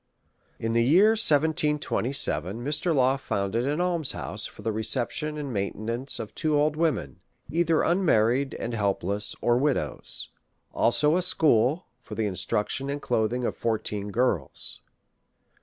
[0.57, 2.91] In the year 1727 Mr.
[2.95, 7.19] Law founded an alms house for the reception and maintenance of two old women,
[7.51, 10.29] either unmarried and helpless, or widows;
[10.73, 14.81] also a school, for the instruction and clothing of fourteen girls.